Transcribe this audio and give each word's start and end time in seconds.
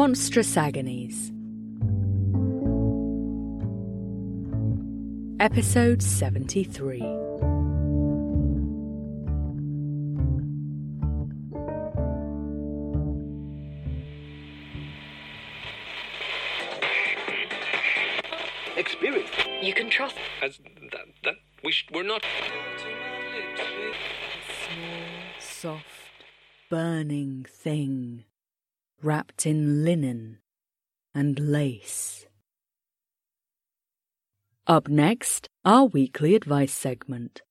Monstrous 0.00 0.56
Agonies. 0.56 1.30
Episode 5.38 6.02
73. 6.02 7.00
Experience. 18.78 19.28
You 19.60 19.74
can 19.74 19.90
trust. 19.90 20.16
As 20.42 20.56
that, 20.92 21.08
that 21.24 21.34
we 21.62 21.72
sh- 21.72 21.86
we're 21.92 22.04
not. 22.04 22.24
Small, 24.64 25.02
soft, 25.38 26.24
burning 26.70 27.44
thing, 27.46 28.24
wrapped 29.02 29.46
in 29.46 29.84
linen 29.84 30.38
and 31.14 31.38
lace. 31.38 32.26
Up 34.66 34.88
next, 34.88 35.48
our 35.64 35.86
weekly 35.86 36.34
advice 36.34 36.72
segment. 36.72 37.42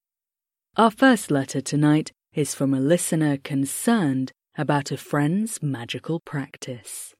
Our 0.76 0.90
first 0.90 1.30
letter 1.30 1.60
tonight 1.60 2.12
is 2.32 2.54
from 2.54 2.72
a 2.72 2.80
listener 2.80 3.36
concerned 3.36 4.32
about 4.56 4.90
a 4.90 4.96
friend's 4.96 5.62
magical 5.62 6.20
practice. 6.20 7.14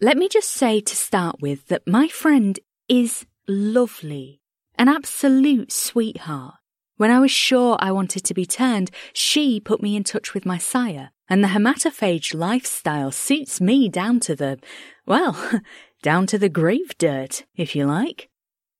Let 0.00 0.16
me 0.16 0.28
just 0.28 0.50
say 0.50 0.80
to 0.80 0.96
start 0.96 1.40
with 1.40 1.68
that 1.68 1.88
my 1.88 2.08
friend 2.08 2.58
is 2.88 3.26
lovely, 3.48 4.40
an 4.76 4.88
absolute 4.88 5.72
sweetheart. 5.72 6.54
When 6.96 7.10
I 7.10 7.18
was 7.18 7.30
sure 7.30 7.76
I 7.80 7.90
wanted 7.92 8.24
to 8.24 8.34
be 8.34 8.46
turned, 8.46 8.90
she 9.12 9.58
put 9.58 9.82
me 9.82 9.96
in 9.96 10.04
touch 10.04 10.34
with 10.34 10.46
my 10.46 10.58
sire, 10.58 11.10
and 11.28 11.42
the 11.42 11.48
hematophage 11.48 12.34
lifestyle 12.34 13.10
suits 13.10 13.60
me 13.60 13.88
down 13.88 14.20
to 14.20 14.36
the, 14.36 14.58
well, 15.06 15.60
down 16.02 16.26
to 16.26 16.38
the 16.38 16.48
grave 16.48 16.96
dirt, 16.98 17.44
if 17.56 17.74
you 17.74 17.86
like. 17.86 18.28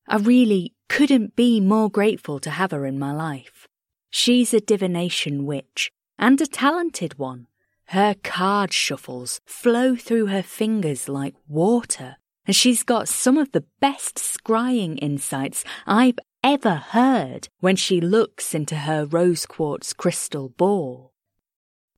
I 0.06 0.16
really 0.16 0.74
couldn't 0.88 1.36
be 1.36 1.60
more 1.60 1.90
grateful 1.90 2.38
to 2.40 2.50
have 2.50 2.72
her 2.72 2.84
in 2.84 2.98
my 2.98 3.12
life. 3.12 3.66
She's 4.10 4.52
a 4.52 4.60
divination 4.60 5.46
witch, 5.46 5.90
and 6.18 6.40
a 6.40 6.46
talented 6.46 7.18
one. 7.18 7.46
Her 7.86 8.14
card 8.22 8.72
shuffles 8.72 9.40
flow 9.46 9.96
through 9.96 10.26
her 10.26 10.42
fingers 10.42 11.08
like 11.08 11.34
water, 11.48 12.16
and 12.46 12.54
she's 12.54 12.82
got 12.82 13.08
some 13.08 13.38
of 13.38 13.52
the 13.52 13.64
best 13.80 14.16
scrying 14.16 14.98
insights 15.00 15.64
I've 15.86 16.18
ever 16.42 16.74
heard 16.74 17.48
when 17.60 17.76
she 17.76 18.00
looks 18.00 18.54
into 18.54 18.76
her 18.76 19.06
rose 19.06 19.46
quartz 19.46 19.94
crystal 19.94 20.50
ball. 20.50 21.13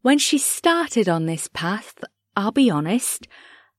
When 0.03 0.19
she 0.19 0.39
started 0.39 1.09
on 1.09 1.27
this 1.27 1.49
path, 1.53 1.95
I'll 2.37 2.53
be 2.53 2.71
honest, 2.71 3.27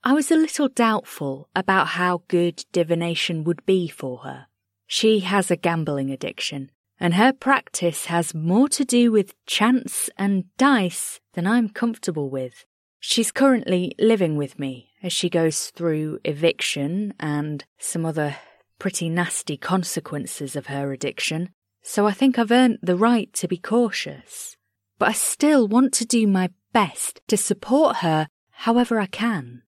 I 0.03 0.13
was 0.13 0.31
a 0.31 0.35
little 0.35 0.67
doubtful 0.67 1.49
about 1.55 1.87
how 1.87 2.23
good 2.27 2.65
divination 2.71 3.43
would 3.43 3.65
be 3.65 3.87
for 3.87 4.19
her. 4.19 4.47
She 4.85 5.19
has 5.19 5.51
a 5.51 5.55
gambling 5.55 6.11
addiction, 6.11 6.71
and 6.99 7.13
her 7.13 7.31
practice 7.31 8.05
has 8.05 8.33
more 8.33 8.67
to 8.69 8.83
do 8.83 9.11
with 9.11 9.35
chance 9.45 10.09
and 10.17 10.45
dice 10.57 11.19
than 11.33 11.45
I'm 11.47 11.69
comfortable 11.69 12.29
with. 12.29 12.65
She's 12.99 13.31
currently 13.31 13.95
living 13.99 14.35
with 14.37 14.57
me 14.57 14.89
as 15.03 15.13
she 15.13 15.29
goes 15.29 15.67
through 15.67 16.19
eviction 16.23 17.13
and 17.19 17.63
some 17.77 18.05
other 18.05 18.37
pretty 18.79 19.09
nasty 19.09 19.55
consequences 19.55 20.55
of 20.55 20.67
her 20.67 20.91
addiction, 20.91 21.49
so 21.81 22.05
I 22.05 22.11
think 22.11 22.37
I've 22.37 22.51
earned 22.51 22.79
the 22.81 22.97
right 22.97 23.31
to 23.33 23.47
be 23.47 23.57
cautious. 23.57 24.56
But 24.99 25.09
I 25.09 25.13
still 25.13 25.67
want 25.67 25.93
to 25.93 26.05
do 26.05 26.27
my 26.27 26.49
best 26.73 27.21
to 27.27 27.37
support 27.37 27.97
her 27.97 28.27
however 28.51 28.99
I 28.99 29.05
can. 29.07 29.63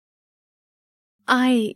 I. 1.26 1.74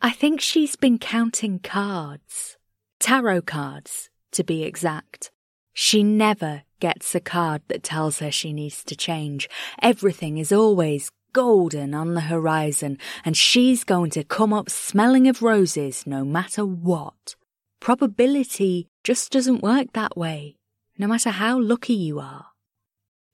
I 0.00 0.10
think 0.10 0.40
she's 0.40 0.76
been 0.76 0.98
counting 0.98 1.58
cards. 1.58 2.56
Tarot 3.00 3.42
cards, 3.42 4.10
to 4.32 4.44
be 4.44 4.62
exact. 4.62 5.30
She 5.72 6.02
never 6.02 6.62
gets 6.78 7.14
a 7.14 7.20
card 7.20 7.62
that 7.68 7.82
tells 7.82 8.18
her 8.20 8.30
she 8.30 8.52
needs 8.52 8.84
to 8.84 8.94
change. 8.94 9.48
Everything 9.82 10.38
is 10.38 10.52
always 10.52 11.10
golden 11.32 11.94
on 11.94 12.14
the 12.14 12.20
horizon, 12.22 12.98
and 13.24 13.36
she's 13.36 13.82
going 13.82 14.10
to 14.10 14.22
come 14.22 14.52
up 14.52 14.70
smelling 14.70 15.26
of 15.26 15.42
roses 15.42 16.06
no 16.06 16.24
matter 16.24 16.64
what. 16.64 17.34
Probability 17.80 18.88
just 19.02 19.32
doesn't 19.32 19.62
work 19.62 19.92
that 19.94 20.16
way, 20.16 20.56
no 20.98 21.06
matter 21.06 21.30
how 21.30 21.60
lucky 21.60 21.94
you 21.94 22.20
are. 22.20 22.46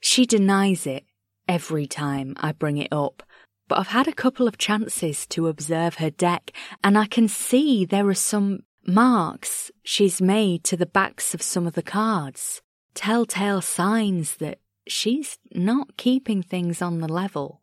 She 0.00 0.26
denies 0.26 0.87
it 0.87 1.04
every 1.47 1.87
time 1.87 2.34
I 2.38 2.53
bring 2.53 2.78
it 2.78 2.93
up, 2.93 3.22
but 3.69 3.78
I've 3.78 3.88
had 3.88 4.09
a 4.09 4.12
couple 4.12 4.48
of 4.48 4.59
chances 4.59 5.26
to 5.28 5.48
observe 5.48 5.97
her 5.97 6.10
deck, 6.10 6.53
and 6.82 6.99
I 6.99 7.06
can 7.06 7.28
see 7.28 7.84
there 7.84 8.09
are 8.09 8.15
some 8.15 8.60
marks 8.87 9.70
she's 9.82 10.20
made 10.20 10.65
to 10.65 10.76
the 10.76 10.87
backs 10.87 11.34
of 11.34 11.43
some 11.43 11.66
of 11.66 11.75
the 11.75 11.82
cards. 11.82 12.62
Telltale 12.94 13.60
signs 13.60 14.37
that 14.37 14.59
she's 14.87 15.38
not 15.53 15.97
keeping 15.97 16.43
things 16.43 16.82
on 16.82 17.00
the 17.00 17.09
level. 17.09 17.60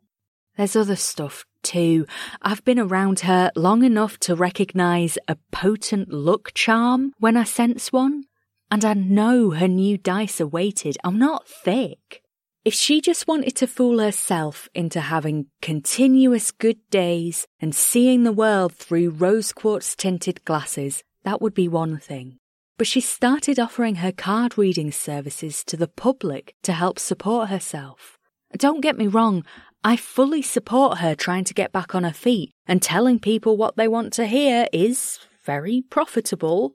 There's 0.56 0.76
other 0.76 0.96
stuff 0.96 1.44
too. 1.62 2.06
I've 2.42 2.64
been 2.64 2.78
around 2.78 3.20
her 3.20 3.50
long 3.54 3.84
enough 3.84 4.18
to 4.20 4.34
recognize 4.34 5.18
a 5.28 5.36
potent 5.52 6.12
luck 6.12 6.52
charm 6.54 7.12
when 7.18 7.36
I 7.36 7.44
sense 7.44 7.92
one, 7.92 8.24
and 8.70 8.84
I 8.84 8.94
know 8.94 9.50
her 9.50 9.68
new 9.68 9.98
dice 9.98 10.40
are 10.40 10.46
weighted. 10.46 10.96
I'm 11.04 11.18
not 11.18 11.48
thick. 11.48 12.22
If 12.64 12.74
she 12.74 13.00
just 13.00 13.26
wanted 13.26 13.56
to 13.56 13.66
fool 13.66 13.98
herself 13.98 14.68
into 14.74 15.00
having 15.00 15.46
continuous 15.62 16.50
good 16.50 16.78
days 16.90 17.46
and 17.60 17.74
seeing 17.74 18.24
the 18.24 18.32
world 18.32 18.74
through 18.74 19.10
rose 19.10 19.52
quartz 19.52 19.96
tinted 19.96 20.44
glasses, 20.44 21.02
that 21.24 21.40
would 21.40 21.54
be 21.54 21.68
one 21.68 21.98
thing. 21.98 22.38
But 22.76 22.86
she 22.86 23.00
started 23.00 23.58
offering 23.58 23.96
her 23.96 24.12
card 24.12 24.58
reading 24.58 24.92
services 24.92 25.64
to 25.64 25.76
the 25.76 25.88
public 25.88 26.54
to 26.62 26.72
help 26.72 26.98
support 26.98 27.48
herself. 27.48 28.18
Don't 28.56 28.80
get 28.80 28.98
me 28.98 29.06
wrong, 29.06 29.44
I 29.84 29.96
fully 29.96 30.42
support 30.42 30.98
her 30.98 31.14
trying 31.14 31.44
to 31.44 31.54
get 31.54 31.72
back 31.72 31.94
on 31.94 32.04
her 32.04 32.12
feet, 32.12 32.52
and 32.66 32.82
telling 32.82 33.18
people 33.18 33.56
what 33.56 33.76
they 33.76 33.88
want 33.88 34.12
to 34.14 34.26
hear 34.26 34.66
is 34.72 35.18
very 35.44 35.82
profitable. 35.88 36.74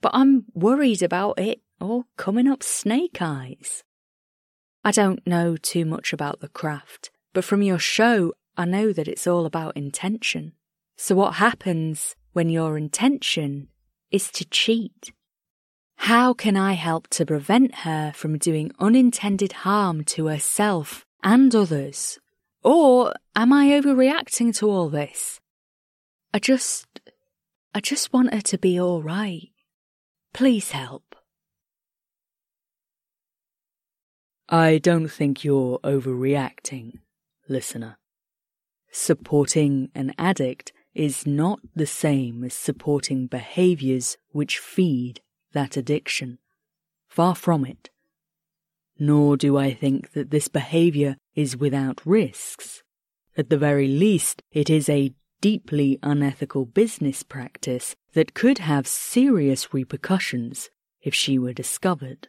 But 0.00 0.12
I'm 0.14 0.44
worried 0.54 1.02
about 1.02 1.38
it 1.38 1.60
all 1.80 2.04
coming 2.16 2.48
up 2.48 2.62
snake 2.62 3.18
eyes. 3.20 3.82
I 4.84 4.90
don't 4.90 5.26
know 5.26 5.56
too 5.56 5.84
much 5.84 6.12
about 6.12 6.40
the 6.40 6.48
craft, 6.48 7.10
but 7.32 7.44
from 7.44 7.62
your 7.62 7.78
show, 7.78 8.32
I 8.56 8.64
know 8.64 8.92
that 8.92 9.08
it's 9.08 9.26
all 9.26 9.46
about 9.46 9.76
intention. 9.76 10.52
So, 10.96 11.14
what 11.14 11.34
happens 11.34 12.16
when 12.32 12.48
your 12.48 12.76
intention 12.76 13.68
is 14.10 14.30
to 14.32 14.44
cheat? 14.44 15.12
How 15.96 16.32
can 16.32 16.56
I 16.56 16.72
help 16.72 17.08
to 17.08 17.26
prevent 17.26 17.76
her 17.76 18.12
from 18.14 18.38
doing 18.38 18.72
unintended 18.78 19.52
harm 19.52 20.04
to 20.04 20.26
herself 20.26 21.04
and 21.22 21.54
others? 21.54 22.18
Or 22.62 23.14
am 23.34 23.52
I 23.52 23.66
overreacting 23.66 24.56
to 24.58 24.70
all 24.70 24.88
this? 24.88 25.40
I 26.32 26.38
just. 26.38 26.86
I 27.74 27.80
just 27.80 28.12
want 28.12 28.32
her 28.32 28.40
to 28.40 28.58
be 28.58 28.80
alright. 28.80 29.50
Please 30.32 30.70
help. 30.70 31.14
I 34.48 34.78
don't 34.78 35.08
think 35.08 35.44
you're 35.44 35.78
overreacting, 35.80 37.00
listener. 37.48 37.98
Supporting 38.90 39.90
an 39.94 40.14
addict 40.16 40.72
is 40.94 41.26
not 41.26 41.60
the 41.76 41.86
same 41.86 42.42
as 42.44 42.54
supporting 42.54 43.26
behaviors 43.26 44.16
which 44.30 44.58
feed 44.58 45.20
that 45.52 45.76
addiction. 45.76 46.38
Far 47.08 47.34
from 47.34 47.66
it. 47.66 47.90
Nor 48.98 49.36
do 49.36 49.56
I 49.56 49.72
think 49.72 50.12
that 50.12 50.30
this 50.30 50.48
behavior 50.48 51.16
is 51.34 51.56
without 51.56 52.00
risks. 52.06 52.82
At 53.36 53.50
the 53.50 53.58
very 53.58 53.86
least, 53.86 54.42
it 54.50 54.68
is 54.70 54.88
a 54.88 55.12
deeply 55.40 55.98
unethical 56.02 56.64
business 56.66 57.22
practice 57.22 57.94
that 58.14 58.34
could 58.34 58.58
have 58.58 58.86
serious 58.86 59.72
repercussions 59.72 60.70
if 61.00 61.14
she 61.14 61.38
were 61.38 61.52
discovered. 61.52 62.28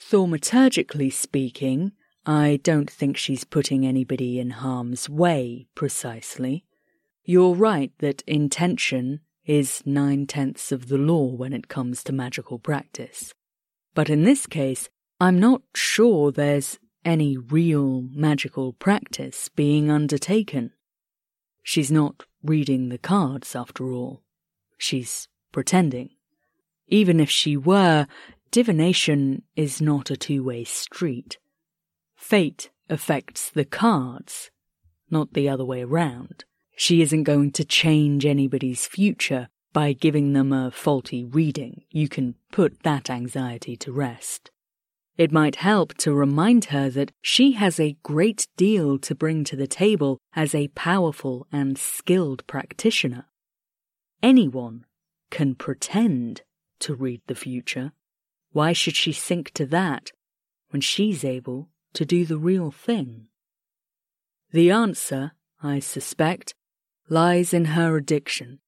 Thaumaturgically 0.00 1.12
speaking, 1.12 1.92
I 2.24 2.60
don't 2.62 2.90
think 2.90 3.16
she's 3.16 3.44
putting 3.44 3.86
anybody 3.86 4.38
in 4.38 4.50
harm's 4.50 5.08
way 5.08 5.66
precisely. 5.74 6.64
You're 7.24 7.54
right 7.54 7.92
that 7.98 8.22
intention 8.26 9.20
is 9.44 9.82
nine 9.86 10.26
tenths 10.26 10.72
of 10.72 10.88
the 10.88 10.98
law 10.98 11.26
when 11.26 11.52
it 11.52 11.68
comes 11.68 12.02
to 12.04 12.12
magical 12.12 12.58
practice. 12.58 13.32
But 13.94 14.10
in 14.10 14.24
this 14.24 14.46
case, 14.46 14.88
I'm 15.20 15.38
not 15.38 15.62
sure 15.74 16.30
there's 16.30 16.78
any 17.04 17.36
real 17.36 18.02
magical 18.12 18.72
practice 18.74 19.48
being 19.48 19.90
undertaken. 19.90 20.72
She's 21.68 21.90
not 21.90 22.22
reading 22.44 22.90
the 22.90 22.96
cards, 22.96 23.56
after 23.56 23.90
all. 23.90 24.22
She's 24.78 25.26
pretending. 25.50 26.10
Even 26.86 27.18
if 27.18 27.28
she 27.28 27.56
were, 27.56 28.06
divination 28.52 29.42
is 29.56 29.80
not 29.80 30.08
a 30.08 30.16
two 30.16 30.44
way 30.44 30.62
street. 30.62 31.38
Fate 32.14 32.70
affects 32.88 33.50
the 33.50 33.64
cards, 33.64 34.52
not 35.10 35.34
the 35.34 35.48
other 35.48 35.64
way 35.64 35.82
around. 35.82 36.44
She 36.76 37.02
isn't 37.02 37.24
going 37.24 37.50
to 37.54 37.64
change 37.64 38.24
anybody's 38.24 38.86
future 38.86 39.48
by 39.72 39.92
giving 39.92 40.34
them 40.34 40.52
a 40.52 40.70
faulty 40.70 41.24
reading. 41.24 41.82
You 41.90 42.08
can 42.08 42.36
put 42.52 42.84
that 42.84 43.10
anxiety 43.10 43.76
to 43.78 43.90
rest. 43.90 44.52
It 45.16 45.32
might 45.32 45.56
help 45.56 45.94
to 45.98 46.12
remind 46.12 46.66
her 46.66 46.90
that 46.90 47.12
she 47.22 47.52
has 47.52 47.80
a 47.80 47.96
great 48.02 48.46
deal 48.56 48.98
to 48.98 49.14
bring 49.14 49.44
to 49.44 49.56
the 49.56 49.66
table 49.66 50.18
as 50.34 50.54
a 50.54 50.68
powerful 50.68 51.46
and 51.50 51.78
skilled 51.78 52.46
practitioner. 52.46 53.26
Anyone 54.22 54.84
can 55.30 55.54
pretend 55.54 56.42
to 56.80 56.94
read 56.94 57.22
the 57.26 57.34
future. 57.34 57.92
Why 58.52 58.74
should 58.74 58.96
she 58.96 59.12
sink 59.12 59.52
to 59.52 59.64
that 59.66 60.12
when 60.70 60.82
she's 60.82 61.24
able 61.24 61.70
to 61.94 62.04
do 62.04 62.26
the 62.26 62.38
real 62.38 62.70
thing? 62.70 63.28
The 64.52 64.70
answer, 64.70 65.32
I 65.62 65.78
suspect, 65.78 66.54
lies 67.08 67.54
in 67.54 67.66
her 67.66 67.96
addiction. 67.96 68.60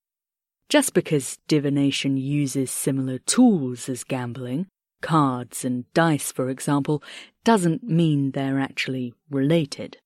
Just 0.69 0.95
because 0.95 1.39
divination 1.47 2.17
uses 2.17 2.71
similar 2.71 3.19
tools 3.19 3.89
as 3.89 4.05
gambling, 4.05 4.67
cards 5.01 5.65
and 5.65 5.93
dice 5.95 6.33
for 6.33 6.49
example, 6.49 7.03
doesn't 7.45 7.83
mean 7.83 8.31
they're 8.31 8.59
actually 8.59 9.15
related. 9.31 9.99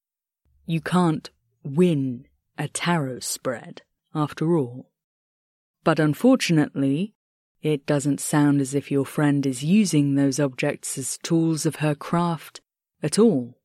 You 0.67 0.81
can't 0.81 1.31
win 1.65 2.27
a 2.59 2.69
tarot 2.69 3.21
spread, 3.21 3.83
after 4.15 4.57
all. 4.57 4.91
But 5.85 5.99
unfortunately, 5.99 7.15
it 7.63 7.87
doesn't 7.87 8.21
sound 8.21 8.61
as 8.61 8.75
if 8.75 8.91
your 8.91 9.07
friend 9.07 9.47
is 9.47 9.65
using 9.65 10.15
those 10.15 10.41
objects 10.41 10.99
as 10.99 11.19
tools 11.23 11.65
of 11.67 11.77
her 11.77 11.95
craft 11.95 12.61
at 13.03 13.19
all. 13.19 13.59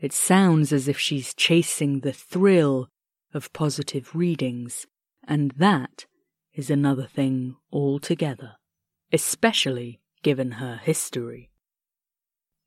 It 0.00 0.12
sounds 0.12 0.72
as 0.72 0.88
if 0.88 0.98
she's 0.98 1.34
chasing 1.34 2.00
the 2.00 2.12
thrill 2.12 2.88
of 3.32 3.52
positive 3.52 4.14
readings, 4.14 4.86
and 5.26 5.52
that 5.52 6.06
is 6.54 6.70
another 6.70 7.06
thing 7.06 7.56
altogether, 7.72 8.56
especially 9.12 10.00
given 10.24 10.52
her 10.52 10.80
history. 10.82 11.50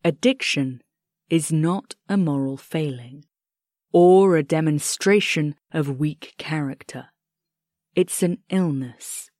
Addiction 0.05 0.81
is 1.29 1.51
not 1.51 1.95
a 2.07 2.15
moral 2.15 2.55
failing 2.55 3.25
or 3.91 4.37
a 4.37 4.43
demonstration 4.43 5.55
of 5.73 5.99
weak 5.99 6.35
character. 6.37 7.07
It's 7.95 8.21
an 8.21 8.37
illness, 8.49 9.31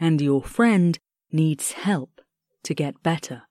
and 0.00 0.20
your 0.20 0.42
friend 0.42 0.98
needs 1.30 1.72
help 1.72 2.22
to 2.62 2.74
get 2.74 3.02
better. 3.02 3.42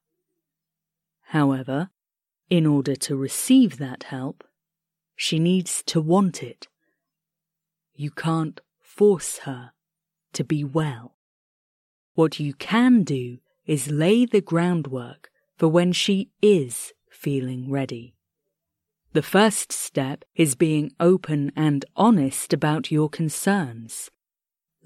However, 1.28 1.92
in 2.50 2.66
order 2.66 2.96
to 2.96 3.16
receive 3.16 3.78
that 3.78 4.04
help, 4.04 4.44
she 5.16 5.38
needs 5.38 5.84
to 5.84 6.02
want 6.02 6.42
it. 6.42 6.68
You 7.94 8.10
can't 8.10 8.60
force 8.82 9.40
her 9.40 9.72
to 10.34 10.44
be 10.44 10.64
well. 10.64 11.16
What 12.16 12.40
you 12.40 12.54
can 12.56 13.04
do 13.04 13.38
is 13.70 13.92
lay 13.92 14.26
the 14.26 14.42
groundwork 14.42 15.30
for 15.56 15.68
when 15.68 15.92
she 15.92 16.32
is 16.42 16.92
feeling 17.12 17.70
ready. 17.70 18.16
The 19.14 19.22
first 19.22 19.72
step 19.72 20.26
is 20.34 20.56
being 20.56 20.92
open 21.00 21.52
and 21.56 21.86
honest 21.96 22.52
about 22.52 22.90
your 22.90 23.10
concerns. 23.10 24.10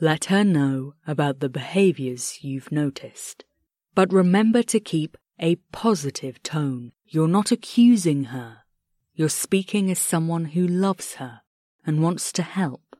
Let 0.01 0.25
her 0.25 0.43
know 0.43 0.95
about 1.07 1.39
the 1.39 1.47
behaviors 1.47 2.39
you've 2.41 2.73
noticed. 2.73 3.45
But 3.95 4.11
remember 4.11 4.61
to 4.63 4.81
keep 4.81 5.15
a 5.39 5.55
positive 5.71 6.43
tone. 6.43 6.91
You're 7.05 7.29
not 7.29 7.53
accusing 7.53 8.25
her. 8.25 8.63
You're 9.15 9.29
speaking 9.29 9.89
as 9.91 9.99
someone 9.99 10.43
who 10.43 10.67
loves 10.67 11.13
her 11.15 11.39
and 11.85 12.03
wants 12.03 12.33
to 12.33 12.43
help. 12.43 12.97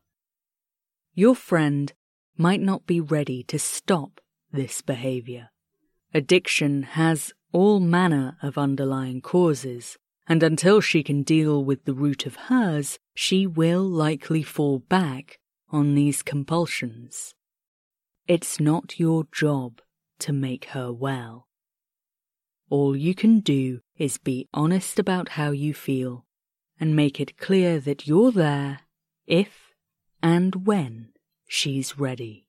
Your 1.14 1.36
friend 1.36 1.92
might 2.38 2.62
not 2.62 2.88
be 2.88 3.02
ready 3.02 3.44
to 3.44 3.60
stop 3.60 4.22
this 4.50 4.82
behavior. 4.82 5.50
Addiction 6.14 6.84
has 6.84 7.34
all 7.52 7.80
manner 7.80 8.38
of 8.42 8.58
underlying 8.58 9.20
causes, 9.20 9.98
and 10.28 10.44
until 10.44 10.80
she 10.80 11.02
can 11.02 11.24
deal 11.24 11.64
with 11.64 11.86
the 11.86 11.94
root 11.94 12.26
of 12.26 12.36
hers, 12.36 13.00
she 13.16 13.48
will 13.48 13.84
likely 13.84 14.44
fall 14.44 14.80
back 14.80 15.40
on 15.70 15.96
these 15.96 16.22
compulsions. 16.22 17.34
It's 18.28 18.60
not 18.60 19.00
your 19.00 19.26
job 19.34 19.82
to 20.20 20.32
make 20.32 20.66
her 20.66 20.94
well. 20.94 21.48
All 22.70 22.96
you 22.96 23.16
can 23.16 23.40
do 23.40 23.82
is 23.98 24.18
be 24.18 24.48
honest 24.54 25.00
about 25.00 25.30
how 25.30 25.52
you 25.52 25.74
feel 25.74 26.26
and 26.80 26.96
make 26.96 27.20
it 27.20 27.38
clear 27.38 27.80
that 27.80 28.08
you're 28.08 28.32
there 28.32 28.82
if 29.26 29.74
and 30.22 30.68
when 30.68 31.10
she's 31.48 32.00
ready. 32.00 32.48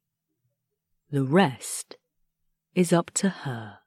The 1.11 1.25
rest 1.25 1.97
is 2.75 2.93
up 2.93 3.11
to 3.13 3.29
her. 3.29 3.79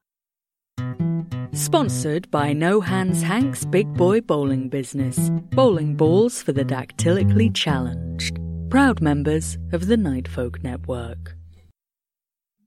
Sponsored 1.53 2.29
by 2.29 2.53
No 2.53 2.81
Hands 2.81 3.21
Hank's 3.21 3.65
Big 3.65 3.91
Boy 3.93 4.21
Bowling 4.21 4.69
Business, 4.69 5.29
bowling 5.51 5.95
balls 5.95 6.41
for 6.41 6.51
the 6.51 6.63
dactylically 6.63 7.53
challenged, 7.53 8.37
proud 8.69 9.01
members 9.01 9.57
of 9.71 9.87
the 9.87 9.97
Night 9.97 10.27
Folk 10.27 10.63
Network. 10.63 11.35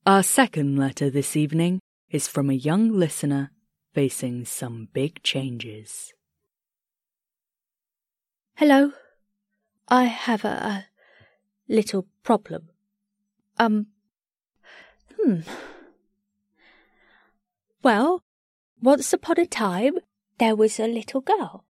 Our 0.07 0.23
second 0.23 0.77
letter 0.77 1.11
this 1.11 1.37
evening 1.37 1.81
is 2.11 2.27
from 2.27 2.51
a 2.51 2.55
young 2.55 2.93
listener 2.93 3.53
facing 3.95 4.45
some 4.45 4.89
big 4.93 5.23
changes. 5.23 6.13
Hello. 8.57 8.93
I 9.89 10.05
have 10.05 10.45
a, 10.45 10.49
a 10.49 10.87
little 11.69 12.07
problem. 12.23 12.71
Um, 13.59 13.87
hmm. 15.19 15.41
Well, 17.83 18.23
once 18.83 19.13
upon 19.13 19.41
a 19.41 19.47
time, 19.47 19.99
there 20.39 20.55
was 20.55 20.79
a 20.79 20.87
little 20.87 21.23
girl. 21.23 21.65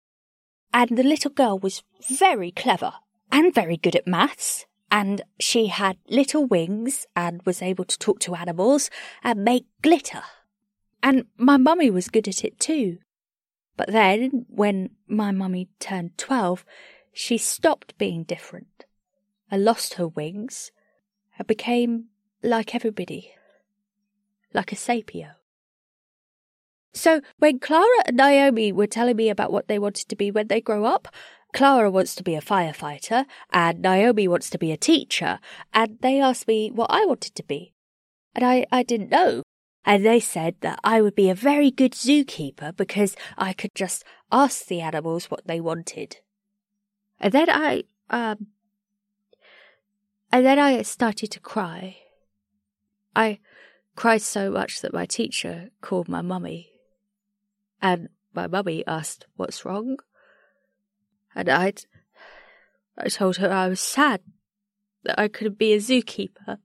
And 0.74 0.98
the 0.98 1.04
little 1.04 1.32
girl 1.32 1.60
was 1.60 1.84
very 2.10 2.52
clever 2.52 2.94
and 3.32 3.54
very 3.54 3.78
good 3.78 3.96
at 3.96 4.08
maths. 4.08 4.66
And 4.92 5.22
she 5.40 5.68
had 5.68 5.98
little 6.08 6.46
wings 6.46 7.06
and 7.16 7.42
was 7.46 7.62
able 7.62 7.86
to 7.86 8.00
talk 8.00 8.20
to 8.22 8.36
animals 8.36 8.90
and 9.24 9.44
make 9.44 9.66
glitter. 9.84 10.24
And 11.04 11.26
my 11.38 11.58
mummy 11.58 11.92
was 11.92 12.08
good 12.10 12.28
at 12.28 12.44
it 12.44 12.60
too. 12.60 12.98
But 13.78 13.92
then, 13.92 14.46
when 14.50 14.90
my 15.08 15.32
mummy 15.32 15.70
turned 15.80 16.18
12, 16.18 16.66
she 17.14 17.38
stopped 17.38 17.98
being 17.98 18.24
different 18.24 18.86
and 19.52 19.64
lost 19.64 19.94
her 19.96 20.08
wings 20.08 20.72
and 21.38 21.48
became 21.48 22.06
like 22.42 22.74
everybody, 22.74 23.32
like 24.54 24.72
a 24.72 24.76
sapio. 24.76 25.39
So 26.94 27.22
when 27.38 27.60
Clara 27.60 28.04
and 28.06 28.18
Naomi 28.18 28.72
were 28.72 28.88
telling 28.88 29.16
me 29.16 29.30
about 29.30 29.52
what 29.52 29.68
they 29.68 29.80
wanted 29.80 30.10
to 30.10 30.16
be 30.16 30.32
when 30.32 30.48
they 30.48 30.62
grow 30.62 30.86
up, 30.86 31.08
Clara 31.54 31.90
wants 31.90 32.16
to 32.16 32.24
be 32.24 32.36
a 32.36 32.42
firefighter 32.42 33.26
and 33.52 33.82
Naomi 33.82 34.28
wants 34.28 34.50
to 34.52 34.58
be 34.58 34.72
a 34.72 34.78
teacher, 34.78 35.40
and 35.74 35.98
they 36.02 36.20
asked 36.22 36.48
me 36.48 36.70
what 36.70 36.92
I 36.92 37.06
wanted 37.06 37.36
to 37.36 37.44
be. 37.44 37.74
And 38.36 38.46
I, 38.46 38.66
I 38.72 38.84
didn't 38.84 39.10
know. 39.10 39.44
And 39.86 40.06
they 40.06 40.20
said 40.20 40.56
that 40.62 40.80
I 40.84 41.02
would 41.02 41.16
be 41.16 41.30
a 41.30 41.36
very 41.36 41.72
good 41.72 41.94
zookeeper 41.94 42.76
because 42.76 43.16
I 43.38 43.54
could 43.54 43.74
just 43.74 44.04
ask 44.32 44.66
the 44.66 44.82
animals 44.82 45.32
what 45.32 45.48
they 45.48 45.60
wanted. 45.60 46.18
And 47.20 47.34
then 47.34 47.50
I, 47.50 47.84
um, 48.10 48.48
and 50.32 50.46
then 50.46 50.60
I 50.60 50.82
started 50.84 51.32
to 51.32 51.40
cry. 51.40 51.98
I 53.16 53.40
cried 53.96 54.22
so 54.22 54.52
much 54.52 54.82
that 54.82 54.94
my 54.94 55.06
teacher 55.06 55.72
called 55.82 56.08
my 56.08 56.22
mummy. 56.22 56.72
And 57.82 58.10
my 58.34 58.48
mummy 58.48 58.86
asked, 58.86 59.26
What's 59.36 59.66
wrong? 59.66 59.98
And 61.36 61.50
I'd, 61.50 61.86
I 62.98 63.10
told 63.10 63.38
her 63.38 63.52
I 63.52 63.68
was 63.68 63.80
sad 63.80 64.22
that 65.04 65.20
I 65.20 65.28
couldn't 65.28 65.58
be 65.58 65.74
a 65.74 65.78
zookeeper 65.78 66.58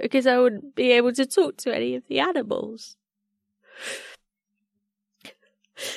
because 0.00 0.26
I 0.26 0.38
wouldn't 0.38 0.74
be 0.74 0.92
able 0.92 1.12
to 1.12 1.26
talk 1.26 1.56
to 1.58 1.74
any 1.74 1.94
of 1.94 2.04
the 2.08 2.20
animals. 2.20 2.96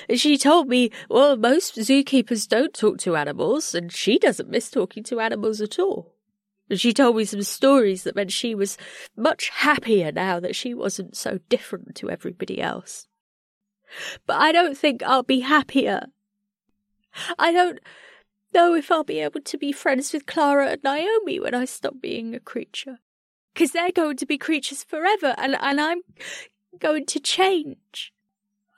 And 0.08 0.20
she 0.20 0.38
told 0.38 0.68
me, 0.68 0.92
well, 1.10 1.36
most 1.38 1.76
zookeepers 1.76 2.48
don't 2.48 2.74
talk 2.74 3.00
to 3.00 3.16
animals, 3.16 3.74
and 3.74 3.92
she 3.92 4.20
doesn't 4.20 4.50
miss 4.50 4.70
talking 4.70 5.04
to 5.06 5.20
animals 5.20 5.62
at 5.62 5.80
all. 5.80 6.14
And 6.70 6.80
she 6.80 6.94
told 6.94 7.16
me 7.16 7.26
some 7.26 7.42
stories 7.44 8.04
that 8.04 8.16
meant 8.16 8.32
she 8.32 8.56
was 8.56 8.78
much 9.18 9.50
happier 9.50 10.12
now 10.12 10.40
that 10.40 10.56
she 10.56 10.74
wasn't 10.74 11.18
so 11.18 11.40
different 11.50 11.96
to 11.96 12.10
everybody 12.10 12.62
else. 12.62 13.08
But 14.26 14.38
I 14.40 14.52
don't 14.52 14.78
think 14.78 15.04
I'll 15.04 15.24
be 15.24 15.42
happier. 15.42 16.08
I 17.38 17.52
don't 17.52 17.80
know 18.54 18.74
if 18.74 18.92
I'll 18.92 19.04
be 19.04 19.20
able 19.20 19.42
to 19.42 19.58
be 19.58 19.72
friends 19.72 20.14
with 20.14 20.26
Clara 20.26 20.72
and 20.72 20.84
Naomi 20.84 21.40
when 21.40 21.54
I 21.54 21.66
stop 21.66 21.96
being 22.02 22.36
a 22.36 22.40
creature. 22.40 23.00
Because 23.54 23.72
they're 23.72 23.92
going 23.92 24.18
to 24.18 24.26
be 24.26 24.38
creatures 24.38 24.84
forever, 24.84 25.36
and, 25.38 25.58
and 25.60 25.82
I'm 25.82 26.02
going 26.80 27.06
to 27.08 27.20
change. 27.20 28.14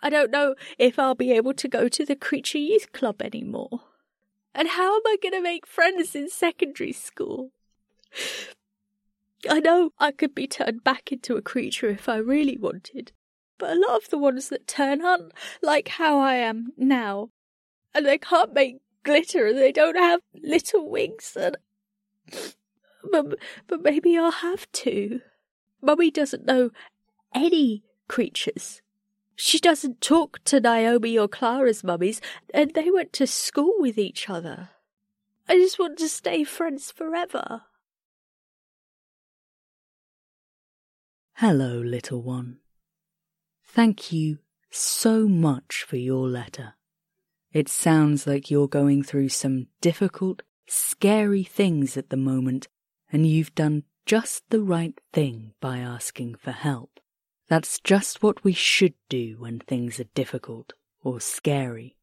I 0.01 0.09
don't 0.09 0.31
know 0.31 0.55
if 0.77 0.97
I'll 0.97 1.15
be 1.15 1.31
able 1.31 1.53
to 1.53 1.67
go 1.67 1.87
to 1.87 2.05
the 2.05 2.15
Creature 2.15 2.57
Youth 2.57 2.91
Club 2.91 3.21
anymore. 3.21 3.81
And 4.55 4.69
how 4.69 4.95
am 4.95 5.01
I 5.05 5.17
going 5.21 5.33
to 5.33 5.41
make 5.41 5.65
friends 5.65 6.15
in 6.15 6.29
secondary 6.29 6.91
school? 6.91 7.51
I 9.49 9.59
know 9.59 9.91
I 9.99 10.11
could 10.11 10.35
be 10.35 10.47
turned 10.47 10.83
back 10.83 11.11
into 11.11 11.35
a 11.35 11.41
creature 11.41 11.89
if 11.89 12.07
I 12.07 12.17
really 12.17 12.57
wanted, 12.57 13.11
but 13.63 13.77
a 13.77 13.79
lot 13.79 14.03
of 14.03 14.09
the 14.09 14.17
ones 14.17 14.49
that 14.49 14.67
turn 14.67 15.05
aren't 15.05 15.31
like 15.61 15.87
how 15.87 16.19
I 16.19 16.35
am 16.35 16.73
now. 16.75 17.29
And 17.95 18.05
they 18.05 18.17
can't 18.17 18.53
make 18.53 18.81
glitter 19.03 19.47
and 19.47 19.57
they 19.57 19.71
don't 19.71 19.95
have 19.95 20.19
little 20.33 20.89
wings 20.89 21.37
and 21.39 21.55
but 23.09 23.39
but 23.67 23.81
maybe 23.81 24.17
I'll 24.17 24.31
have 24.31 24.69
to. 24.83 25.21
Mummy 25.81 26.11
doesn't 26.11 26.45
know 26.45 26.71
any 27.33 27.83
creatures. 28.09 28.81
She 29.37 29.59
doesn't 29.59 30.01
talk 30.01 30.43
to 30.43 30.59
Naomi 30.59 31.17
or 31.17 31.29
Clara's 31.29 31.85
mummies, 31.85 32.19
and 32.53 32.73
they 32.73 32.91
went 32.91 33.13
to 33.13 33.25
school 33.25 33.75
with 33.77 33.97
each 33.97 34.29
other. 34.29 34.71
I 35.47 35.55
just 35.55 35.79
want 35.79 35.97
to 35.99 36.09
stay 36.09 36.43
friends 36.43 36.91
forever. 36.91 37.61
Hello, 41.35 41.77
little 41.77 42.21
one. 42.21 42.59
Thank 43.73 44.11
you 44.11 44.37
so 44.69 45.27
much 45.27 45.83
for 45.87 45.97
your 45.97 46.27
letter. 46.27 46.75
It 47.51 47.67
sounds 47.67 48.27
like 48.27 48.51
you're 48.51 48.67
going 48.67 49.01
through 49.01 49.29
some 49.29 49.65
difficult, 49.81 50.43
scary 50.67 51.41
things 51.41 51.97
at 51.97 52.11
the 52.11 52.17
moment, 52.17 52.67
and 53.11 53.25
you've 53.25 53.55
done 53.55 53.81
just 54.05 54.43
the 54.51 54.61
right 54.61 55.01
thing 55.11 55.53
by 55.59 55.79
asking 55.79 56.35
for 56.35 56.51
help. 56.51 56.99
That's 57.47 57.79
just 57.79 58.21
what 58.21 58.43
we 58.43 58.53
should 58.53 58.93
do 59.09 59.37
when 59.39 59.57
things 59.57 59.99
are 59.99 60.13
difficult 60.13 60.73
or 61.01 61.19
scary. 61.19 61.97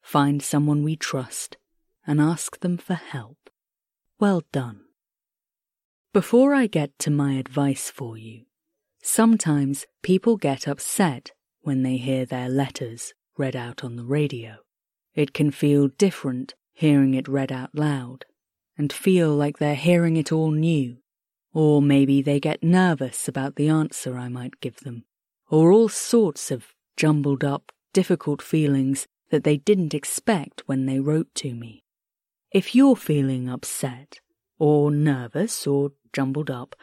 Find 0.00 0.40
someone 0.40 0.84
we 0.84 0.94
trust 0.94 1.56
and 2.06 2.20
ask 2.20 2.60
them 2.60 2.78
for 2.78 2.94
help. 2.94 3.50
Well 4.20 4.44
done. 4.52 4.82
Before 6.12 6.54
I 6.54 6.68
get 6.68 6.96
to 7.00 7.10
my 7.10 7.32
advice 7.32 7.90
for 7.90 8.16
you, 8.16 8.44
sometimes 9.02 9.86
people 10.02 10.36
get 10.36 10.66
upset 10.66 11.32
when 11.60 11.82
they 11.82 11.96
hear 11.96 12.24
their 12.24 12.48
letters 12.48 13.12
read 13.36 13.56
out 13.56 13.84
on 13.84 13.96
the 13.96 14.04
radio. 14.04 14.56
It 15.14 15.32
can 15.34 15.50
feel 15.50 15.88
different 15.88 16.54
hearing 16.72 17.14
it 17.14 17.28
read 17.28 17.52
out 17.52 17.74
loud 17.74 18.24
and 18.76 18.92
feel 18.92 19.34
like 19.34 19.58
they're 19.58 19.74
hearing 19.74 20.16
it 20.16 20.32
all 20.32 20.50
new 20.50 20.98
or 21.52 21.82
maybe 21.82 22.22
they 22.22 22.38
get 22.38 22.62
nervous 22.62 23.26
about 23.26 23.56
the 23.56 23.68
answer 23.68 24.16
I 24.16 24.28
might 24.28 24.60
give 24.60 24.80
them, 24.80 25.04
or 25.48 25.72
all 25.72 25.88
sorts 25.88 26.50
of 26.50 26.74
jumbled 26.96 27.44
up, 27.44 27.72
difficult 27.92 28.40
feelings 28.40 29.08
that 29.30 29.44
they 29.44 29.56
didn't 29.56 29.94
expect 29.94 30.62
when 30.66 30.86
they 30.86 31.00
wrote 31.00 31.34
to 31.36 31.54
me. 31.54 31.84
If 32.52 32.74
you're 32.74 32.96
feeling 32.96 33.48
upset, 33.48 34.20
or 34.58 34.90
nervous, 34.90 35.66
or 35.66 35.92
jumbled 36.12 36.50
up, 36.50 36.76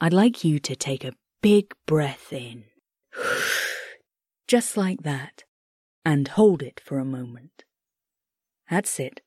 I'd 0.00 0.12
like 0.12 0.44
you 0.44 0.58
to 0.58 0.76
take 0.76 1.04
a 1.04 1.14
big 1.42 1.74
breath 1.86 2.32
in. 2.32 2.64
Just 4.48 4.76
like 4.76 5.02
that, 5.02 5.44
and 6.04 6.28
hold 6.28 6.62
it 6.62 6.80
for 6.82 6.98
a 6.98 7.04
moment. 7.04 7.64
That's 8.70 8.98
it. 8.98 9.20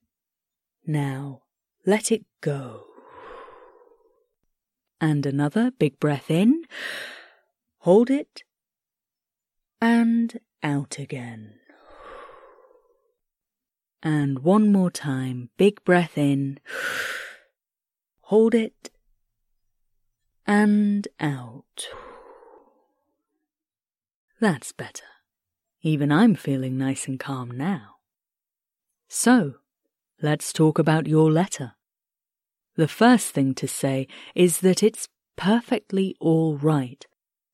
Now, 0.86 1.44
let 1.86 2.12
it 2.12 2.26
go 2.42 2.86
and 5.02 5.26
another 5.26 5.72
big 5.72 6.00
breath 6.00 6.32
in. 6.32 6.64
Hold 7.80 8.10
it 8.10 8.44
and 9.82 10.40
out 10.64 10.98
again. 10.98 11.56
And 14.02 14.40
one 14.40 14.72
more 14.72 14.92
time, 14.92 15.50
big 15.58 15.84
breath 15.84 16.18
in. 16.18 16.60
Hold 18.22 18.56
it 18.56 18.90
and 20.48 21.08
out. 21.20 21.88
That's 24.46 24.74
better. 24.74 25.10
Even 25.82 26.12
I'm 26.12 26.36
feeling 26.36 26.78
nice 26.78 27.08
and 27.08 27.20
calm 27.20 27.50
now. 27.50 27.96
So, 29.10 29.56
let's 30.22 30.54
talk 30.54 30.78
about 30.78 31.08
your 31.08 31.32
letter. 31.32 31.72
The 32.76 32.88
first 32.88 33.30
thing 33.32 33.56
to 33.56 33.68
say 33.68 34.08
is 34.36 34.60
that 34.60 34.84
it's 34.84 35.10
perfectly 35.36 36.16
all 36.20 36.58
right 36.58 37.04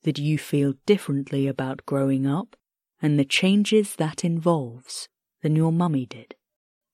that 0.03 0.19
you 0.19 0.37
feel 0.37 0.73
differently 0.85 1.47
about 1.47 1.85
growing 1.85 2.27
up 2.27 2.57
and 3.01 3.17
the 3.17 3.23
changes 3.23 3.95
that 3.95 4.25
involves 4.25 5.07
than 5.41 5.55
your 5.55 5.71
mummy 5.71 6.05
did. 6.05 6.35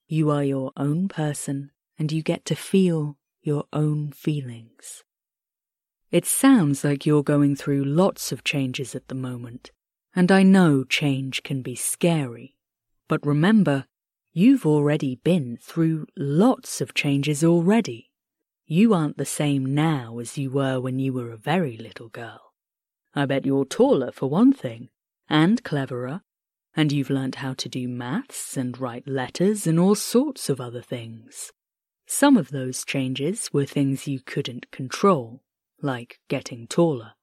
You 0.08 0.30
are 0.30 0.44
your 0.44 0.74
own 0.77 1.08
person 1.08 1.72
and 1.98 2.12
you 2.12 2.22
get 2.22 2.46
to 2.46 2.56
feel 2.56 3.18
your 3.42 3.63
own 3.74 4.12
feelings. 4.12 5.04
It 6.12 6.27
sounds 6.27 6.84
like 6.84 7.08
you're 7.08 7.24
going 7.24 7.56
through 7.56 7.84
lots 7.84 8.32
of 8.32 8.44
changes 8.44 8.94
at 8.94 9.08
the 9.08 9.16
moment, 9.16 9.72
and 10.18 10.32
I 10.32 10.42
know 10.42 10.84
change 10.84 11.44
can 11.44 11.62
be 11.62 11.76
scary. 11.76 12.56
But 13.08 13.24
remember, 13.24 13.86
you've 14.34 14.66
already 14.66 15.18
been 15.18 15.60
through 15.62 16.08
lots 16.18 16.82
of 16.82 16.96
changes 16.96 17.44
already. 17.44 18.10
You 18.66 18.96
aren't 18.96 19.20
the 19.20 19.26
same 19.26 19.76
now 19.76 20.18
as 20.18 20.36
you 20.36 20.50
were 20.50 20.82
when 20.82 20.98
you 20.98 21.14
were 21.14 21.32
a 21.32 21.38
very 21.38 21.78
little 21.78 22.10
girl. 22.10 22.52
I 23.14 23.28
bet 23.28 23.46
you're 23.46 23.64
taller, 23.64 24.12
for 24.12 24.28
one 24.28 24.54
thing, 24.54 24.90
and 25.30 25.64
cleverer, 25.64 26.22
and 26.76 26.92
you've 26.92 27.12
learnt 27.12 27.36
how 27.36 27.54
to 27.54 27.70
do 27.70 27.88
maths 27.88 28.58
and 28.58 28.76
write 28.76 29.08
letters 29.08 29.68
and 29.68 29.80
all 29.80 29.94
sorts 29.94 30.50
of 30.50 30.60
other 30.60 30.82
things. 30.82 31.52
Some 32.08 32.38
of 32.38 32.50
those 32.50 32.84
changes 32.84 33.54
were 33.54 33.68
things 33.68 34.08
you 34.08 34.22
couldn't 34.22 34.72
control, 34.72 35.44
like 35.80 36.20
getting 36.28 36.66
taller. 36.66 37.14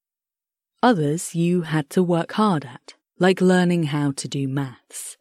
Others 0.85 1.35
you 1.35 1.63
had 1.63 1.89
to 1.89 2.03
work 2.03 2.33
hard 2.33 2.67
at, 2.67 2.93
like 3.19 3.41
learning 3.41 3.85
how 3.85 4.13
to 4.13 4.29
do 4.29 4.47
maths. 4.47 5.17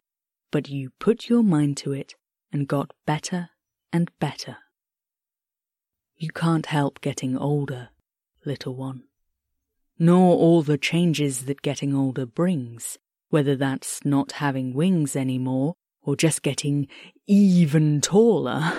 But 0.50 0.68
you 0.68 0.90
put 0.98 1.30
your 1.30 1.42
mind 1.42 1.78
to 1.78 1.92
it 1.92 2.14
and 2.52 2.68
got 2.68 2.92
better 3.06 3.48
and 3.90 4.10
better. 4.20 4.58
You 6.18 6.28
can't 6.28 6.66
help 6.66 7.00
getting 7.00 7.38
older, 7.38 7.88
little 8.44 8.76
one. 8.76 9.04
Nor 9.98 10.36
all 10.36 10.60
the 10.60 10.76
changes 10.76 11.46
that 11.46 11.62
getting 11.62 11.94
older 11.94 12.26
brings, 12.26 12.98
whether 13.30 13.56
that's 13.56 14.04
not 14.04 14.32
having 14.32 14.74
wings 14.74 15.16
anymore 15.16 15.76
or 16.02 16.14
just 16.14 16.42
getting 16.42 16.88
even 17.26 18.02
taller. 18.02 18.70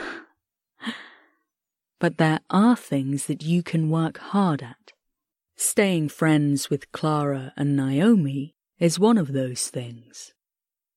but 2.00 2.20
there 2.20 2.42
are 2.52 2.76
things 2.76 3.26
that 3.26 3.42
you 3.42 3.64
can 3.64 3.90
work 3.90 4.20
hard 4.20 4.62
at. 4.62 4.94
Staying 5.58 6.10
friends 6.10 6.70
with 6.70 6.92
Clara 6.92 7.54
and 7.56 7.78
Naomi 7.78 8.56
is 8.78 9.00
one 9.00 9.18
of 9.18 9.32
those 9.32 9.70
things. 9.70 10.34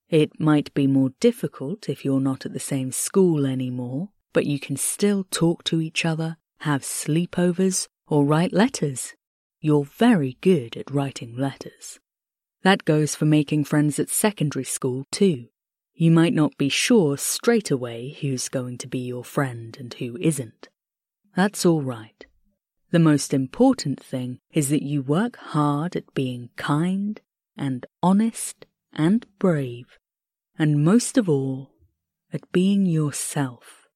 It 0.09 0.41
might 0.41 0.75
be 0.75 0.89
more 0.89 1.11
difficult 1.21 1.89
if 1.89 2.05
you're 2.05 2.21
not 2.21 2.45
at 2.45 2.53
the 2.53 2.59
same 2.59 2.91
school 2.91 3.47
anymore, 3.47 4.09
but 4.33 4.47
you 4.47 4.59
can 4.59 4.77
still 4.77 5.25
talk 5.31 5.63
to 5.65 5.81
each 5.81 6.05
other, 6.05 6.39
have 6.61 6.83
sleepovers, 6.83 7.87
or 8.09 8.25
write 8.25 8.53
letters. 8.53 9.15
You're 9.61 9.85
very 9.85 10.39
good 10.41 10.77
at 10.77 10.91
writing 10.91 11.37
letters. 11.37 12.01
That 12.63 12.85
goes 12.85 13.15
for 13.15 13.27
making 13.27 13.65
friends 13.65 14.01
at 14.01 14.11
secondary 14.11 14.65
school, 14.65 15.05
too. 15.13 15.49
You 15.95 16.11
might 16.11 16.35
not 16.35 16.57
be 16.57 16.69
sure 16.69 17.17
straight 17.17 17.71
away 17.71 18.17
who's 18.21 18.49
going 18.49 18.79
to 18.79 18.89
be 18.89 19.01
your 19.01 19.25
friend 19.25 19.77
and 19.79 19.95
who 19.95 20.17
isn't. 20.21 20.69
That's 21.37 21.65
all 21.65 21.83
right. 21.83 22.25
The 22.91 22.99
most 22.99 23.35
important 23.35 24.01
thing 24.01 24.39
is 24.53 24.71
that 24.71 24.83
you 24.83 25.03
work 25.03 25.37
hard 25.37 25.95
at 25.95 26.15
being 26.15 26.49
kind 26.57 27.21
and 27.57 27.85
honest 28.03 28.65
and 28.93 29.27
brave, 29.39 29.99
and 30.59 30.85
most 30.85 31.19
of 31.19 31.29
all, 31.29 31.71
at 32.33 32.51
being 32.51 32.87
yourself. 32.87 33.87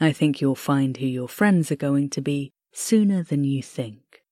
I 0.00 0.12
think 0.12 0.40
you'll 0.40 0.56
find 0.56 0.96
who 0.96 1.06
your 1.06 1.28
friends 1.28 1.70
are 1.70 1.76
going 1.76 2.10
to 2.10 2.20
be 2.20 2.50
sooner 2.72 3.22
than 3.22 3.44
you 3.44 3.62
think. 3.62 4.22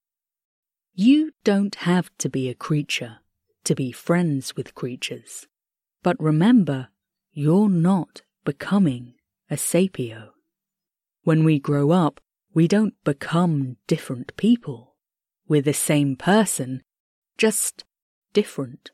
You 0.95 1.33
don't 1.45 1.77
have 1.77 2.11
to 2.19 2.29
be 2.29 2.49
a 2.49 2.55
creature 2.55 3.19
to 3.65 3.75
be 3.75 3.93
friends 3.93 4.57
with 4.57 4.75
creatures. 4.75 5.47
But 6.03 6.21
remember, 6.21 6.89
you're 7.33 7.69
not 7.69 8.23
becoming 8.45 9.15
a 9.49 9.55
sapio. 9.55 10.31
When 11.23 11.45
we 11.45 11.61
grow 11.61 11.93
up, 11.93 12.21
we 12.55 12.69
don't 12.69 12.95
become 13.05 13.77
different 13.87 14.37
people. 14.37 14.97
We're 15.49 15.63
the 15.63 15.73
same 15.73 16.17
person, 16.17 16.83
just 17.39 17.85
different. 18.33 18.91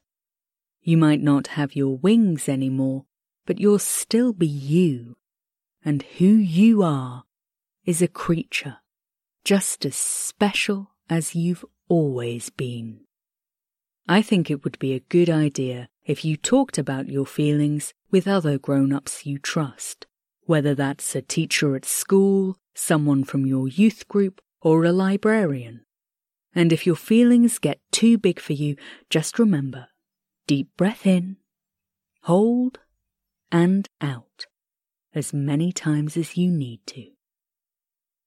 You 0.83 0.97
might 0.97 1.21
not 1.21 1.49
have 1.49 1.77
your 1.77 1.97
wings 1.97 2.49
anymore, 2.49 3.07
but 3.47 3.59
you'll 3.59 3.79
still 3.79 4.33
be 4.33 4.47
you 4.47 5.17
and 5.85 6.03
who 6.19 6.27
you 6.27 6.83
are 6.83 7.25
is 7.85 8.03
a 8.03 8.09
creature 8.09 8.79
just 9.45 9.87
as 9.87 9.97
special 9.97 10.91
as 11.09 11.35
you've 11.35 11.65
always 11.89 12.51
been. 12.51 13.01
I 14.07 14.21
think 14.21 14.51
it 14.51 14.63
would 14.65 14.79
be 14.79 14.93
a 14.93 15.01
good 15.01 15.31
idea 15.31 15.89
if 16.05 16.25
you 16.25 16.37
talked 16.37 16.77
about 16.77 17.09
your 17.09 17.25
feelings 17.25 17.95
with 18.11 18.29
other 18.29 18.59
grown 18.59 18.93
ups 18.93 19.25
you 19.25 19.39
trust, 19.39 20.07
whether 20.49 20.75
that's 20.75 21.15
a 21.15 21.21
teacher 21.21 21.77
at 21.77 21.85
school, 21.85 22.57
someone 22.75 23.23
from 23.23 23.45
your 23.45 23.69
youth 23.69 24.09
group, 24.09 24.41
or 24.63 24.83
a 24.83 24.93
librarian. 24.93 25.85
And 26.55 26.73
if 26.73 26.87
your 26.87 26.97
feelings 26.97 27.59
get 27.59 27.81
too 27.93 28.17
big 28.17 28.41
for 28.41 28.55
you, 28.55 28.75
just 29.11 29.39
remember 29.39 29.89
deep 30.47 30.71
breath 30.79 31.07
in, 31.07 31.37
hold, 32.23 32.79
and 33.53 33.87
out 34.01 34.47
as 35.15 35.35
many 35.35 35.71
times 35.71 36.17
as 36.17 36.39
you 36.39 36.51
need 36.51 36.81
to. 36.87 37.11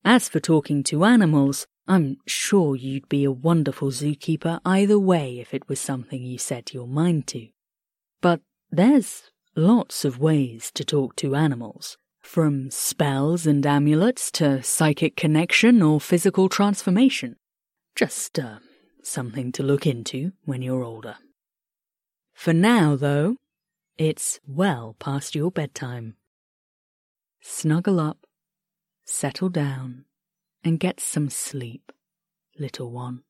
As 0.05 0.29
for 0.29 0.39
talking 0.39 0.83
to 0.83 1.03
animals, 1.03 1.65
I'm 1.87 2.17
sure 2.27 2.75
you'd 2.75 3.09
be 3.09 3.23
a 3.23 3.31
wonderful 3.31 3.89
zookeeper 3.89 4.59
either 4.63 4.99
way 4.99 5.39
if 5.39 5.55
it 5.55 5.67
was 5.67 5.79
something 5.79 6.21
you 6.21 6.37
set 6.37 6.71
your 6.71 6.87
mind 6.87 7.25
to. 7.27 7.47
But 8.21 8.41
there's 8.69 9.31
lots 9.55 10.05
of 10.05 10.19
ways 10.19 10.71
to 10.75 10.85
talk 10.85 11.15
to 11.17 11.35
animals. 11.35 11.97
From 12.31 12.71
spells 12.71 13.45
and 13.45 13.65
amulets 13.65 14.31
to 14.39 14.63
psychic 14.63 15.17
connection 15.17 15.81
or 15.81 15.99
physical 15.99 16.47
transformation. 16.47 17.35
Just 17.93 18.39
uh, 18.39 18.59
something 19.03 19.51
to 19.51 19.63
look 19.63 19.85
into 19.85 20.31
when 20.45 20.61
you're 20.61 20.81
older. 20.81 21.17
For 22.33 22.53
now, 22.53 22.95
though, 22.95 23.35
it's 23.97 24.39
well 24.47 24.95
past 24.97 25.35
your 25.35 25.51
bedtime. 25.51 26.15
Snuggle 27.41 27.99
up, 27.99 28.25
settle 29.03 29.49
down, 29.49 30.05
and 30.63 30.79
get 30.79 31.01
some 31.01 31.29
sleep, 31.29 31.91
little 32.57 32.91
one. 32.91 33.23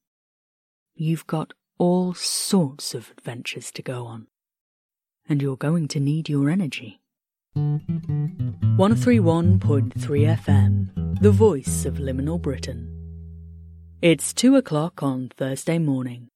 You've 0.93 1.25
got 1.25 1.53
all 1.79 2.13
sorts 2.13 2.93
of 2.93 3.10
adventures 3.10 3.72
to 3.72 3.81
go 3.81 4.05
on, 4.05 4.27
and 5.27 5.41
you're 5.41 5.58
going 5.58 5.88
to 5.88 6.00
need 6.00 6.29
your 6.29 6.51
energy. 6.51 7.00
131.3 7.55 9.91
FM, 10.00 11.20
the 11.20 11.31
voice 11.31 11.86
of 11.86 11.96
liminal 11.96 12.41
Britain. 12.41 12.88
It's 14.01 14.34
two 14.34 14.55
o'clock 14.55 15.03
on 15.03 15.29
Thursday 15.36 15.77
morning. 15.77 16.29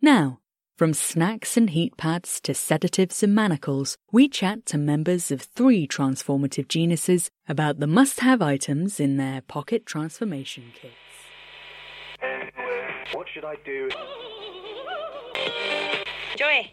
Now, 0.00 0.38
from 0.76 0.94
snacks 0.94 1.56
and 1.56 1.70
heat 1.70 1.96
pads 1.96 2.40
to 2.42 2.54
sedatives 2.54 3.24
and 3.24 3.34
manacles, 3.34 3.96
we 4.12 4.28
chat 4.28 4.64
to 4.66 4.78
members 4.78 5.32
of 5.32 5.42
three 5.42 5.88
transformative 5.88 6.68
genuses 6.68 7.28
about 7.48 7.80
the 7.80 7.88
must 7.88 8.20
have 8.20 8.40
items 8.40 9.00
in 9.00 9.16
their 9.16 9.40
pocket 9.40 9.84
transformation 9.84 10.72
kits. 10.80 10.94
What 13.12 13.26
should 13.34 13.44
I 13.44 13.56
do? 13.64 13.90
Joy. 16.36 16.70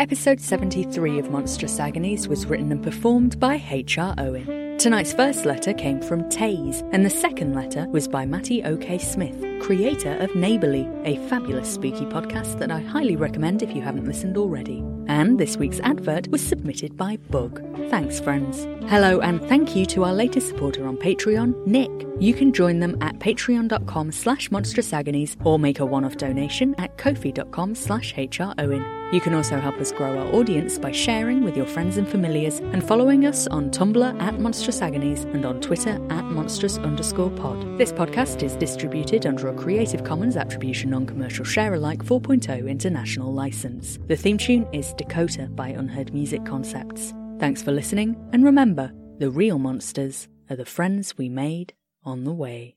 Episode 0.00 0.40
73 0.40 1.18
of 1.18 1.30
Monstrous 1.30 1.78
Agonies 1.78 2.26
was 2.26 2.46
written 2.46 2.72
and 2.72 2.82
performed 2.82 3.38
by 3.38 3.62
H.R. 3.70 4.14
Owen. 4.16 4.78
Tonight's 4.78 5.12
first 5.12 5.44
letter 5.44 5.74
came 5.74 6.00
from 6.00 6.22
Taze, 6.30 6.80
and 6.94 7.04
the 7.04 7.10
second 7.10 7.54
letter 7.54 7.86
was 7.88 8.08
by 8.08 8.24
Matty 8.24 8.64
O.K. 8.64 8.96
Smith, 8.96 9.36
creator 9.60 10.12
of 10.12 10.34
Neighbourly, 10.34 10.88
a 11.04 11.16
fabulous 11.28 11.70
spooky 11.70 12.06
podcast 12.06 12.58
that 12.60 12.70
I 12.70 12.80
highly 12.80 13.14
recommend 13.14 13.62
if 13.62 13.76
you 13.76 13.82
haven't 13.82 14.06
listened 14.06 14.38
already. 14.38 14.78
And 15.06 15.38
this 15.38 15.58
week's 15.58 15.80
advert 15.80 16.28
was 16.28 16.40
submitted 16.40 16.96
by 16.96 17.18
Bug. 17.28 17.62
Thanks, 17.90 18.20
friends. 18.20 18.66
Hello, 18.88 19.20
and 19.20 19.42
thank 19.50 19.76
you 19.76 19.84
to 19.84 20.04
our 20.04 20.14
latest 20.14 20.48
supporter 20.48 20.88
on 20.88 20.96
Patreon, 20.96 21.66
Nick. 21.66 21.90
You 22.18 22.32
can 22.32 22.54
join 22.54 22.80
them 22.80 22.96
at 23.02 23.18
patreon.com 23.18 24.12
slash 24.12 24.48
monstrousagonies 24.48 25.36
or 25.44 25.58
make 25.58 25.78
a 25.78 25.84
one-off 25.84 26.16
donation 26.16 26.74
at 26.78 26.96
kofi.com 26.96 27.74
slash 27.74 28.14
hrowen. 28.14 28.99
You 29.12 29.20
can 29.20 29.34
also 29.34 29.58
help 29.58 29.74
us 29.78 29.90
grow 29.90 30.16
our 30.16 30.32
audience 30.32 30.78
by 30.78 30.92
sharing 30.92 31.42
with 31.42 31.56
your 31.56 31.66
friends 31.66 31.96
and 31.96 32.08
familiars 32.08 32.60
and 32.60 32.86
following 32.86 33.26
us 33.26 33.48
on 33.48 33.70
Tumblr 33.70 34.22
at 34.22 34.38
Monstrous 34.38 34.80
Agonies 34.80 35.24
and 35.34 35.44
on 35.44 35.60
Twitter 35.60 36.00
at 36.10 36.24
monstrous 36.26 36.78
underscore 36.78 37.30
pod. 37.30 37.76
This 37.76 37.92
podcast 37.92 38.44
is 38.44 38.54
distributed 38.54 39.26
under 39.26 39.48
a 39.48 39.54
Creative 39.54 40.04
Commons 40.04 40.36
Attribution 40.36 40.90
Non-Commercial 40.90 41.44
Share 41.44 41.74
Alike 41.74 42.04
4.0 42.04 42.68
international 42.68 43.34
license. 43.34 43.98
The 44.06 44.16
theme 44.16 44.38
tune 44.38 44.68
is 44.72 44.94
Dakota 44.94 45.48
by 45.48 45.70
Unheard 45.70 46.14
Music 46.14 46.44
Concepts. 46.44 47.12
Thanks 47.40 47.62
for 47.62 47.72
listening, 47.72 48.16
and 48.32 48.44
remember, 48.44 48.92
the 49.18 49.30
real 49.30 49.58
monsters 49.58 50.28
are 50.48 50.56
the 50.56 50.64
friends 50.64 51.18
we 51.18 51.28
made 51.28 51.74
on 52.04 52.22
the 52.22 52.32
way. 52.32 52.68